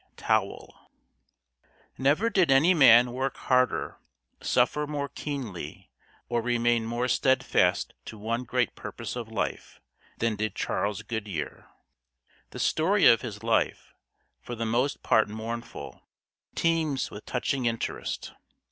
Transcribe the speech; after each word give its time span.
Towle 0.17 0.89
Never 1.95 2.31
did 2.31 2.49
any 2.49 2.73
man 2.73 3.11
work 3.11 3.37
harder, 3.37 3.99
suffer 4.41 4.87
more 4.87 5.07
keenly, 5.09 5.91
or 6.27 6.41
remain 6.41 6.87
more 6.87 7.07
steadfast 7.07 7.93
to 8.05 8.17
one 8.17 8.43
great 8.43 8.73
purpose 8.73 9.15
of 9.15 9.27
life, 9.27 9.79
than 10.17 10.35
did 10.35 10.55
Charles 10.55 11.03
Goodyear. 11.03 11.67
The 12.49 12.57
story 12.57 13.05
of 13.05 13.21
his 13.21 13.43
life 13.43 13.93
for 14.41 14.55
the 14.55 14.65
most 14.65 15.03
part 15.03 15.29
mournful 15.29 16.01
teems 16.55 17.11
with 17.11 17.27
touching 17.27 17.67
interest. 17.67 18.33